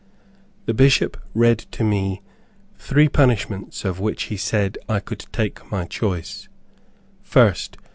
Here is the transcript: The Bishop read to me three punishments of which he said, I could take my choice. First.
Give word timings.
The 0.65 0.73
Bishop 0.73 1.15
read 1.35 1.59
to 1.59 1.83
me 1.83 2.23
three 2.75 3.07
punishments 3.07 3.85
of 3.85 3.99
which 3.99 4.23
he 4.33 4.35
said, 4.35 4.79
I 4.89 4.99
could 4.99 5.27
take 5.31 5.69
my 5.71 5.85
choice. 5.85 6.49
First. 7.21 7.77